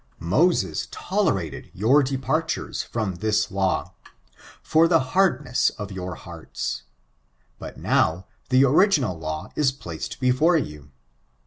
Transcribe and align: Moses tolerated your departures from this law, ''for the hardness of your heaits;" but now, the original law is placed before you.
Moses 0.17 0.87
tolerated 0.89 1.69
your 1.75 2.01
departures 2.01 2.81
from 2.81 3.17
this 3.17 3.51
law, 3.51 3.93
''for 4.63 4.89
the 4.89 5.11
hardness 5.13 5.69
of 5.77 5.91
your 5.91 6.15
heaits;" 6.15 6.81
but 7.59 7.77
now, 7.77 8.25
the 8.49 8.65
original 8.65 9.15
law 9.15 9.51
is 9.55 9.71
placed 9.71 10.19
before 10.19 10.57
you. 10.57 10.89